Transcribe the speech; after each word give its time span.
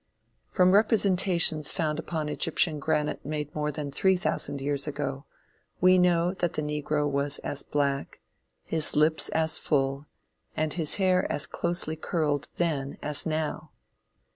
From 0.49 0.71
representations 0.71 1.71
found 1.71 1.99
upon 1.99 2.27
Egyptian 2.27 2.79
granite 2.79 3.23
made 3.23 3.53
more 3.53 3.71
than 3.71 3.91
three 3.91 4.15
thousand 4.17 4.59
years 4.59 4.87
ago, 4.87 5.25
we 5.79 5.99
know 5.99 6.33
that 6.39 6.53
the 6.53 6.63
negro 6.63 7.07
was 7.07 7.37
as 7.45 7.61
black, 7.61 8.19
his 8.63 8.95
lips 8.95 9.29
as 9.29 9.59
full, 9.59 10.07
and 10.57 10.73
his 10.73 10.95
hair 10.95 11.31
as 11.31 11.45
closely 11.45 11.95
curled 11.95 12.49
then 12.57 12.97
as 13.03 13.27
now. 13.27 13.69